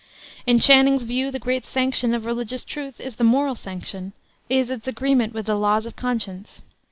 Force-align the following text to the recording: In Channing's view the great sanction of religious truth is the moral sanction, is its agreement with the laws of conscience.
In 0.47 0.57
Channing's 0.57 1.03
view 1.03 1.29
the 1.29 1.37
great 1.37 1.63
sanction 1.63 2.15
of 2.15 2.25
religious 2.25 2.65
truth 2.65 2.99
is 2.99 3.17
the 3.17 3.23
moral 3.23 3.53
sanction, 3.53 4.13
is 4.49 4.71
its 4.71 4.87
agreement 4.87 5.31
with 5.35 5.45
the 5.45 5.53
laws 5.53 5.85
of 5.85 5.95
conscience. 5.95 6.63